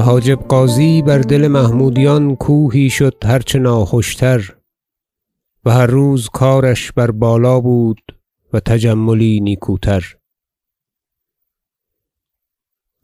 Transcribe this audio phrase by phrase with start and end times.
[0.00, 4.56] حاجب غازی بر دل محمودیان کوهی شد هر چه ناخوشتر
[5.64, 8.00] و هر روز کارش بر بالا بود
[8.52, 10.16] و تجملی نیکوتر.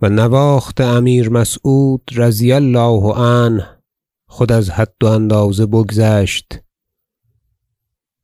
[0.03, 3.83] و نواخت امیر مسعود رضی الله عنه
[4.29, 6.66] خود از حد و اندازه بگذشت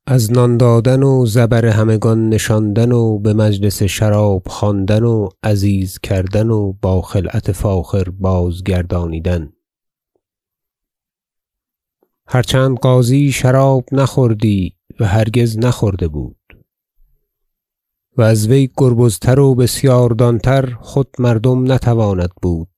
[0.07, 6.73] از نان دادن و زبر همگان نشاندن و بمجلس شراب خواندن و عزیز کردن و
[6.73, 9.53] با خلعت فاخر بازگردانیدن.
[12.27, 16.37] هر چند غازی شراب نخوردی و هرگز نخورده بود
[18.17, 22.69] و از وی گربزتر و بسیاردان تر خود مردم نتواند بود.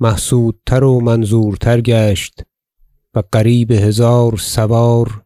[0.00, 2.42] محسودتر و منظورتر گشت
[3.14, 5.24] و قریب هزار سوار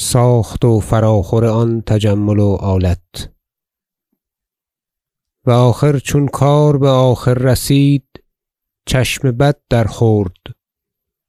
[0.00, 3.32] ساخت و فراخور آن تجمل و آلت.
[5.46, 8.04] و آخر چون کار بآخر رسید
[8.86, 10.36] چشم بد درخورد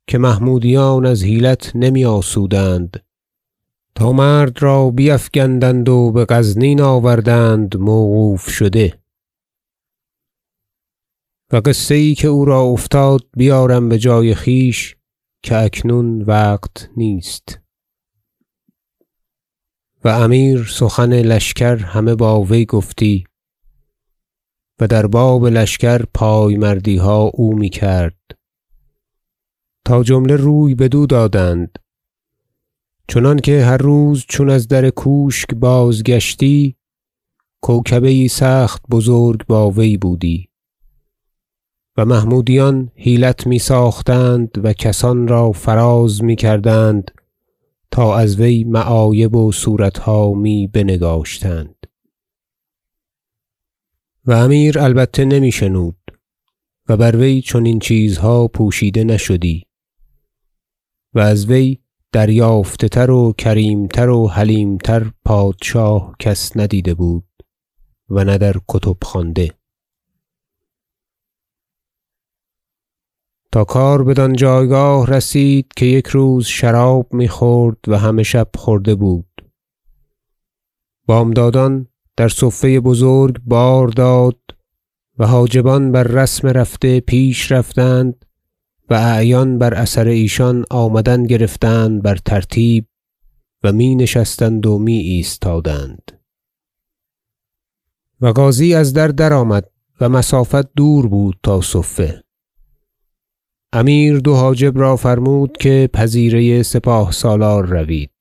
[0.08, 3.06] که محمودیان از حیلت نمی آسودند.
[3.96, 9.00] تا مرد را بیفگندند و بغزنین آوردند موقوف شده.
[11.52, 14.96] و قصه یی که او را افتاد بیارم بجای خویش
[15.44, 17.69] که اکنون وقت نیست.
[20.04, 23.24] و امیر سخن لشکر همه با وی گفتی
[24.80, 28.18] و در باب لشکر پایمردیها او می‌کرد.
[29.86, 31.80] تا جمله روی بدو دادند.
[33.08, 36.76] چنانکه هر روز چون از در کوشک بازگشتی
[37.62, 40.50] کوکبه سخت بزرگ با وی بودی.
[41.98, 47.12] و محمودیان حیلت میساختند و کسان را فراز می‌کردند
[47.92, 51.76] تا از وی معایب و صورتها می بنگاشتند.
[54.26, 55.98] و امیر البته نمی شنود
[56.90, 59.66] و بر وی چنین چیزها پوشیده نشدی
[61.14, 61.78] و از وی
[62.12, 67.24] دریافته تر و کریم تر و حلیم تر پادشاه کس ندیده بود
[68.10, 69.59] و نه در کتب خوانده.
[73.52, 79.26] تا کار بدان جایگاه رسید که یک روز شراب می‌خورد و همه شب خورده بود.
[81.06, 81.88] بامدادان
[82.18, 84.40] در صفه بزرگ بار داد
[85.18, 88.26] و حاجبان بر رسم رفته پیش رفتند
[88.90, 92.86] و اعیان بر اثر ایشان آمدن گرفتند بر ترتیب
[93.64, 96.12] و می نشستند و می ایستادند
[98.22, 99.70] و غازی از در درآمد
[100.02, 102.24] و مسافت دور بود تا صفه.
[103.74, 108.12] امیر دو حاجب را فرمود که پذیره سپاه سالار روید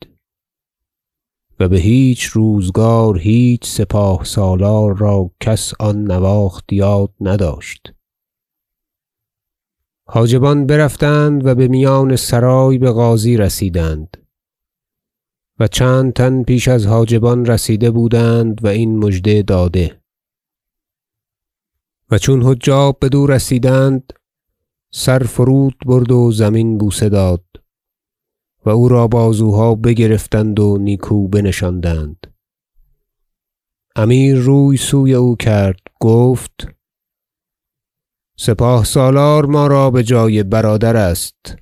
[1.60, 7.92] و بهیچ روزگار هیچ سپاه سالار را کس آن نواخت یاد نداشت.
[10.06, 14.16] حاجبان برفتند و بمیان سرای بغازی رسیدند
[15.58, 20.00] و چند تن پیش از حاجبان رسیده بودند و این مژده داده
[22.10, 24.12] و چون حجاب بدو رسیدند
[24.90, 27.44] سر فرود برد و زمین بوسه داد
[28.64, 32.26] و او را بازوها بگرفتند و نیکو بنشاندند.
[33.96, 36.68] امیر روی سوی او کرد گفت
[38.38, 41.56] سپاه سالار ما را بجای برادر است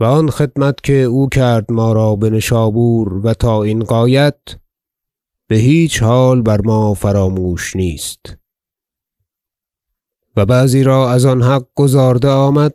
[0.00, 4.40] و آن خدمت که او کرد ما را بنشابور و تا این غایت
[5.48, 8.39] بهیچ حال بر ما فراموش نیست.
[10.40, 12.74] و بعضی را از آن حق گزارده آمد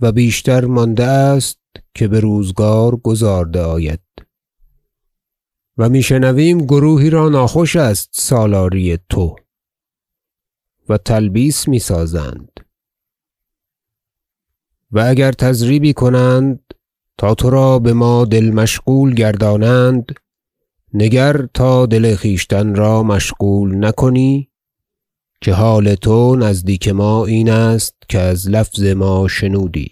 [0.00, 1.60] و بیشتر مانده است
[1.94, 4.00] که بروزگار گزارده آید.
[5.78, 9.36] و می شنویم گروهی را ناخوش است سالاری تو
[10.88, 12.50] و تلبیس می‌سازند
[14.90, 16.74] و اگر تضریبی کنند
[17.18, 20.12] تا ترا بما دل مشغول گردانند
[20.94, 24.49] نگر تا دل خویشتن را مشغول نکنی
[25.42, 29.88] که حال تو نزدیک ما این است که از لفظ ما شنودی.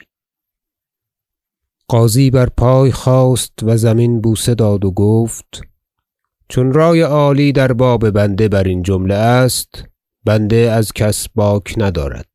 [1.89, 5.61] غازی بر پای خاست و زمین بوسه داد و گفت
[6.49, 9.85] چون رای عالی در باب بنده برین جمله است
[10.25, 12.29] بنده از کس باک ندارد.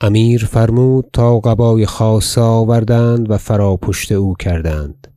[0.00, 5.14] امیر فرمود تا قبای خاصه آوردند و فراپشت او کردند.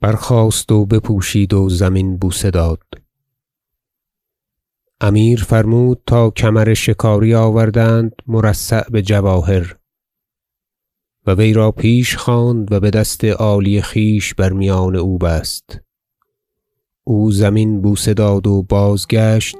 [0.00, 3.03] برخاست و بپوشید و زمین بوسه داد.
[5.04, 9.76] امیر فرمود تا کمر شکاری آوردند مرصع بجواهر
[11.26, 15.80] و وی را پیش خواند و بدست عالی خویش بر میان او بست.
[17.06, 19.56] او زمین بوسه داد و بازگشت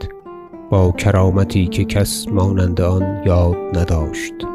[0.70, 4.53] با کرامتی که کس مانند آن یاد نداشت.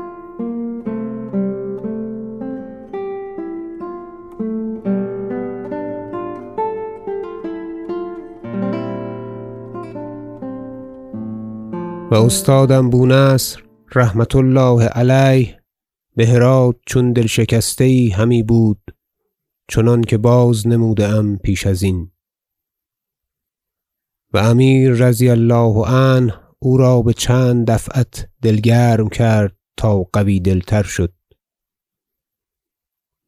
[12.12, 13.64] و استادم بونصر
[13.96, 15.62] رحمة الله علیه
[16.16, 18.82] به هرات چون دل شکسته یی همی بود
[19.70, 22.12] چنانکه بازنموده ام پیش ازین
[24.34, 30.40] و امیر رضی الله عنه او را به چند دفعت دل گرم کرد تا قوی
[30.40, 31.14] دل تر شد.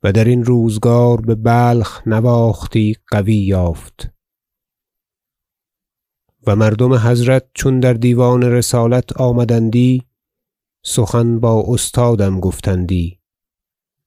[0.03, 4.09] و درین روزگار به بلخ نواختی قوی یافت.
[6.47, 10.03] و مردم حضرت چون در دیوان رسالت آمدندی
[10.85, 13.19] سخن با استادم گفتندی.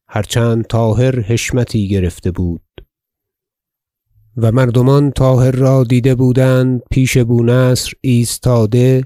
[0.09, 2.63] هر چند طاهر حشمتی گرفته بود.
[4.37, 9.05] و مردمان طاهر را دیده بودند پیش بونصر ایستاده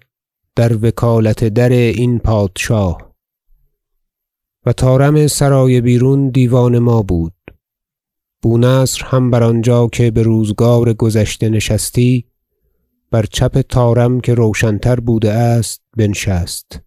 [0.56, 3.14] در وکالت در این پادشاه.
[4.66, 7.34] و طارم سرای بیرون دیوان ما بود.
[8.42, 12.24] بونصر هم بر آنجا که به روزگار گذشته نشستی
[13.10, 16.80] بر چپ طارم که روشن تر بوده است بنشست.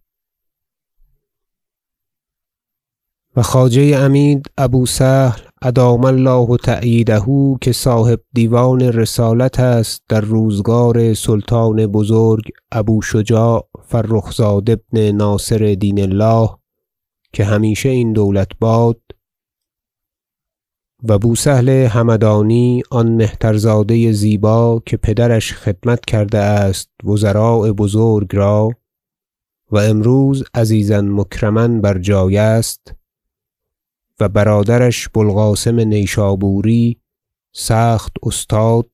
[3.36, 7.22] و خواجه عمید ابو سهل ادام الله تأییده
[7.60, 15.76] که صاحب دیوان رسالت است در روزگار سلطان بزرگ ابو شجاع فرخ زاد ابن ناصر
[15.80, 16.48] دین الله
[17.32, 19.00] که همیشه این دولت باد
[21.08, 28.70] و بوسهل همدانی آن مهترزاده زیبا که پدرش خدمت کرده است وزراء بزرگ را
[29.70, 32.94] و امروز عزیزا مکرما بر جای است
[34.20, 36.96] و برادرش بوالقاسم نیشابوری
[37.52, 38.90] سخت استاد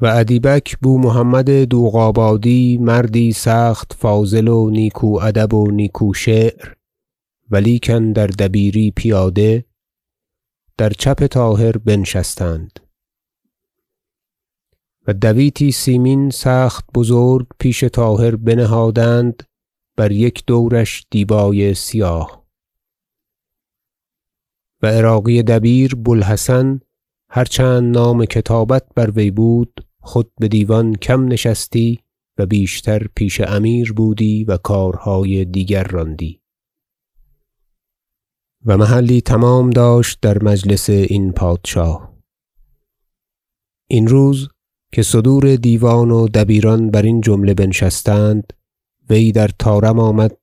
[0.00, 6.75] و ادیبک بومحمد دوغابادی مردی سخت فاضل و نیکو ادب و نیکو شعر
[7.50, 9.64] و لیکن در دبیری پیاده
[10.78, 12.80] در چپ طاهر بنشستند.
[15.06, 19.42] و دویتی سیمین سخت بزرگ پیش طاهر بنهادند
[19.96, 22.46] بر یک دورش دیبای سیاه.
[24.82, 26.80] و عراقی دبیر بوالحسن
[27.30, 32.00] هر چند نام کتابت بر وی بود خود به دیوان کم نشستی
[32.38, 36.40] و بیشتر پیش امیر بودی و کارهای دیگر راندی.
[38.66, 42.16] و محلی تمام داشت در مجلس این پادشاه.
[43.88, 44.48] این روز
[44.92, 48.52] که صدور دیوان و دبیران برین جمله بنشستند
[49.10, 50.36] وی در طارم آمد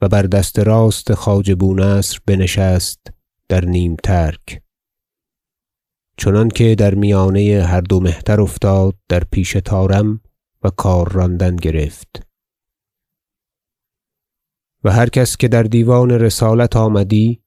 [0.00, 3.00] و بر دست راست خواجه بونصر بنشست
[3.48, 4.62] در نیم ترک.
[6.16, 10.20] چنانکه در میانه هر دو مهتر افتاد در پیش طارم
[10.62, 12.22] و کار راندن گرفت.
[14.84, 17.45] و هر کس که در دیوان رسالت آمدی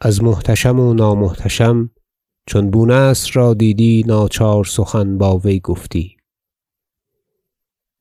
[0.00, 1.90] از محتشم و نامحتشم
[2.46, 6.16] چون بونصر را دیدی ناچار سخن با وی گفتی.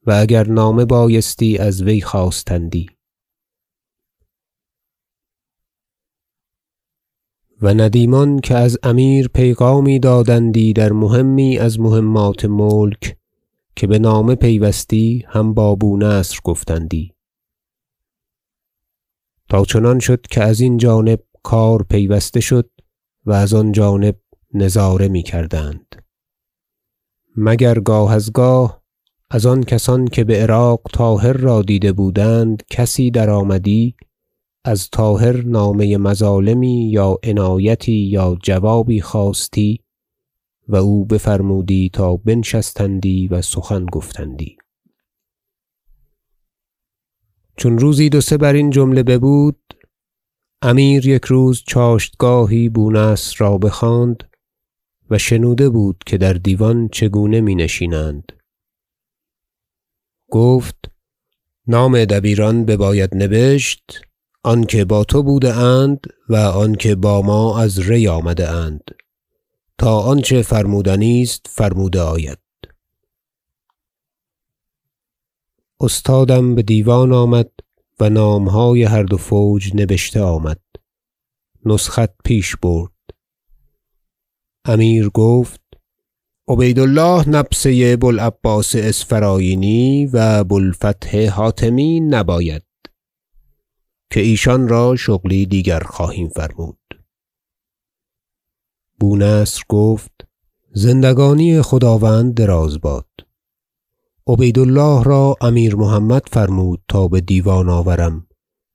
[0.05, 2.89] و اگر نامه بایستی از وی خواستندی.
[7.61, 13.17] و ندیمان که از امیر پیغامی دادندی در مهمی از مهمات ملک
[13.75, 17.13] که به نامه پیوستی هم با بونصر گفتندی.
[19.49, 22.69] تا چنان شد که ازین جانب کار پیوسته شد
[23.25, 24.19] و از آن جانب
[24.53, 25.95] نظاره می‌کردند.
[27.35, 28.83] مگر گاه از گاه
[29.29, 33.95] از آن کسان که به عراق طاهر را دیده بودند کسی درآمدی؟
[34.65, 39.83] از طاهر نامه مظالمی یا عنایتی یا جوابی خواستی؟
[40.67, 44.57] و او بفرمودی تا بنشستندی و سخن گفتندی.
[47.57, 49.68] چون روزی دو سه برین جمله ببود
[50.61, 54.23] امیر یک روز چاشتگاهی بونصر را بخواند
[55.09, 58.31] و شنوده بود که در دیوان چگونه می نشینند
[60.31, 60.75] گفت
[61.67, 64.01] نام دبیران بباید نبشت
[64.43, 65.99] آنکه با تو بوده اند
[66.29, 68.83] و آنکه با ما از ری آمده اند.
[69.77, 72.39] تا آنچه فرمودنی است فرموده آید.
[75.81, 77.51] استادم به دیوان آمد
[77.99, 80.61] و نامهای هر دو فوج نبشته آمد.
[81.65, 82.91] نسخت پیش برد.
[84.65, 85.61] امیر گفت
[86.47, 92.63] عبید الله نبسه بوالعباس اسفرایینی و بوالفتح حاتمی نباید.
[94.11, 96.79] که ایشان را شغلی دیگر خواهیم فرمود.
[98.99, 100.27] بونصر گفت
[100.73, 103.28] زندگانی خداوند دراز باد.
[104.29, 108.27] عبید الله را امیر محمد فرمود تا به دیوان آورم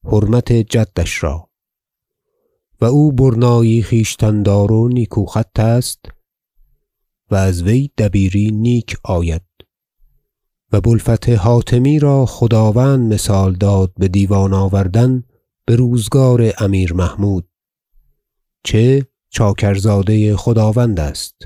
[0.04, 1.50] حرمت جدش را.
[2.80, 6.04] و او برنایی خویشتن دار و نیکو خط است
[7.30, 9.42] و از وی دبیری نیک آید.
[10.72, 15.22] و بو الفتح حاتمی را خداوند مثال داد به دیوان آوردن
[15.66, 17.48] به روزگار امیر محمود
[18.64, 21.36] چه چاکرزاده خداوند است.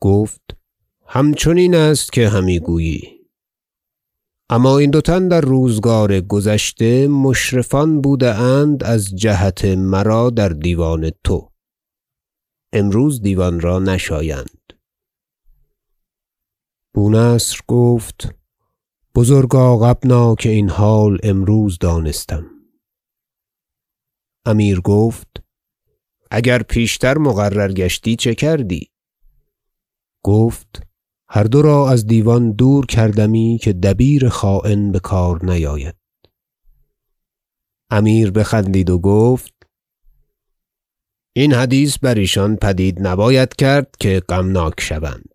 [0.00, 0.57] گفت
[1.10, 3.18] همچنین است که همی گویی.
[4.50, 11.10] اما این دو تن در روزگار گذشته مشرفان بوده اند از جهت مرا در دیوان
[11.24, 11.52] تو.
[12.72, 14.72] امروز دیوان را نشایند.
[16.94, 18.34] بو نصر گفت
[19.14, 22.46] بزرگا غبنا که این حال امروز دانستم.
[24.46, 25.42] امیر گفت
[26.30, 28.90] اگر پیشتر مقرر گشتی چه کردی؟
[30.24, 30.87] گفت
[31.30, 35.94] هر دو را از دیوان دور کردمی که دبیر خاین بکار نیاید.
[37.90, 39.52] امیر بخندید و گفت
[41.32, 45.34] این حدیث بر ایشان پدید نباید کرد که غمناک شوند.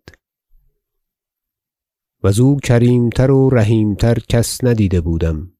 [2.22, 5.52] وزو کریم تر و رحیم تر کس ندیده بودم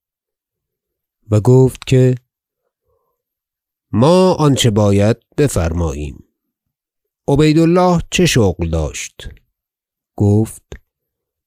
[1.31, 2.15] و گفت که
[3.93, 6.25] ما آنچه باید بفرماییم.
[7.29, 9.29] عبید الله چه شغل داشت؟
[10.17, 10.63] گفت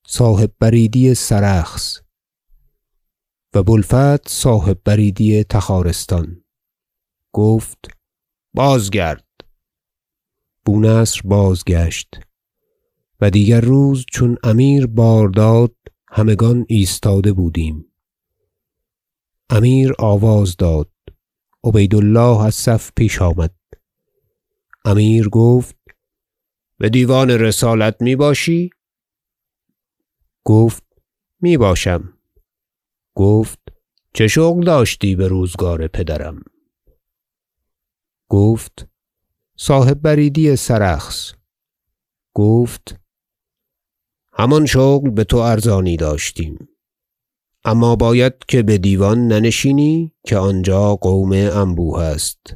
[0.08, 2.02] صاحب بریدی سرخس.
[3.54, 6.44] و بو الفتح صاحب بریدی تخارستان.
[7.34, 7.78] گفت
[8.54, 9.28] بازگرد.
[10.66, 12.20] بو نصر بازگشت.
[13.22, 15.76] و دیگر روز چون امیر بار داد
[16.10, 17.94] همگان ایستاده بودیم.
[19.50, 20.92] امیر آواز داد.
[21.64, 23.56] عبید الله از صف پیش آمد.
[24.86, 25.77] امیر گفت
[26.80, 28.70] به دیوان رسالت می باشی؟
[30.44, 30.84] گفت
[31.42, 32.14] می باشم.
[33.16, 33.60] گفت
[34.14, 36.44] چه شغل داشتی به روزگار پدرم؟
[38.30, 38.88] گفت
[39.58, 41.34] صاحب بریدی سرخس.
[42.34, 43.00] گفت
[44.34, 46.70] همان شغل به تو ارزانی داشتیم.
[47.64, 52.56] اما باید که به دیوان ننشینی که آنجا قوم انبوه است.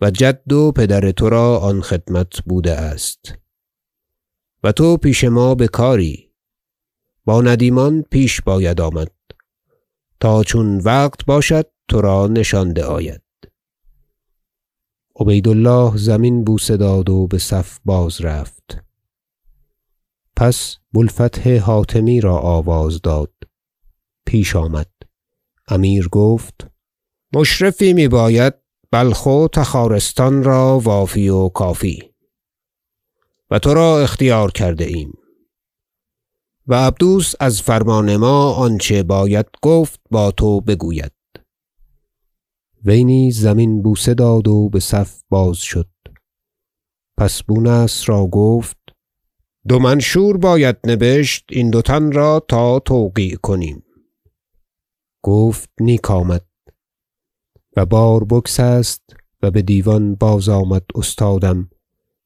[0.00, 3.34] و جد و پدر ترا آن خدمت بوده است.
[4.62, 6.28] و تو پیش ما بکاری
[7.24, 9.12] با ندیمان پیش باید آمد.
[10.20, 13.22] تا چون وقت باشد ترا نشانده آید.
[15.20, 18.84] عبید الله زمین بوسه داد و به صف باز رفت.
[20.36, 23.32] پس بو الفتح حاتمی را آواز داد.
[24.26, 24.90] پیش آمد.
[25.68, 26.66] امیر گفت
[27.32, 28.54] مشرفی می باید
[28.90, 32.14] بلخ و تخارستان را وافی و کافی.
[33.50, 35.12] و ترا اختیار کرده ایم.
[36.66, 41.12] و عبدوس از فرمان ما آنچه باید گفت با تو بگوید.
[42.84, 45.90] وی نیز زمین بوسه داد و به صف باز شد.
[47.16, 48.78] پس بو نصر را گفت
[49.68, 53.84] دو منشور باید نبشت این دو تن را تا توقیع کنیم.
[55.22, 56.47] گفت نیک آمد.
[57.76, 61.70] و بار بگسست و به دیوان بازآمد استادم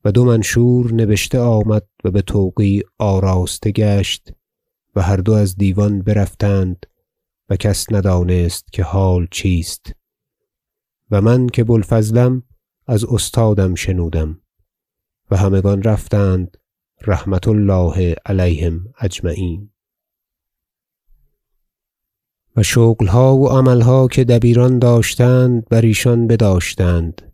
[0.04, 4.32] و دو منشور نبشته آمد و به توقیع آراسته گشت
[4.96, 6.86] و هر دو از دیوان برفتند
[7.48, 9.92] و کس ندانست که حال چیست
[11.10, 12.42] و من که بو الفضلم
[12.86, 14.40] از استادم شنودم
[15.30, 16.56] و همگان رفتند
[17.06, 19.71] رحمة الله علیهم اجمعین.
[22.56, 27.32] و شغلها و عملها که دبیران داشتند بر ایشان بداشتند.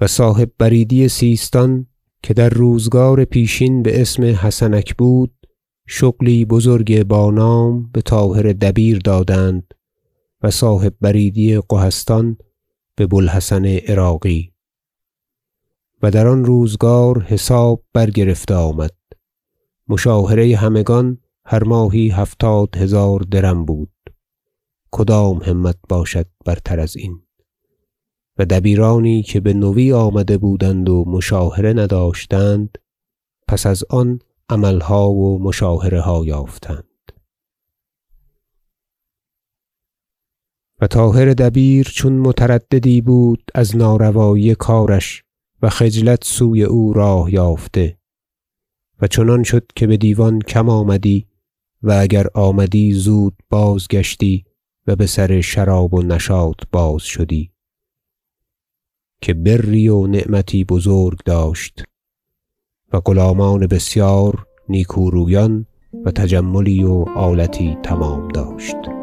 [0.00, 1.86] و صاحب بریدی سیستان
[2.22, 5.34] که در روزگار پیشین به اسم حسنک بود
[5.86, 9.74] شغلی بزرگ با نام به طاهر دبیر دادند
[10.42, 12.36] و صاحب بریدی قهستان
[12.96, 14.52] به بو الحسن عراقی.
[16.02, 18.94] و در آن روزگار حساب برگرفته آمد.
[19.88, 23.92] مشاهره همگان هر ماهی هفتاد هزار درم بود.
[24.90, 27.22] کدام همت باشد برتر ازین
[28.38, 32.78] و دبیرانی که به نوی آمده بودند و مشاهره نداشتند
[33.48, 34.18] پس از آن
[34.48, 37.12] عملها و مشاهره ها یافتند.
[40.80, 45.24] و طاهر دبیر چون مترددی بود از ناروایی کارش
[45.62, 47.98] و خجلت سوی او راه یافته.
[49.00, 51.31] و چنان شد که به دیوان کم آمدی
[51.82, 54.44] و اگر آمدی زود بازگشتی
[54.86, 57.52] و به سر شراب و نشاط باز شدی.
[59.20, 61.82] که بری و نعمتی بزرگ داشت
[62.92, 65.66] و غلامان بسیار نیکورویان
[66.04, 69.01] و تجملی و آلتی تمام داشت.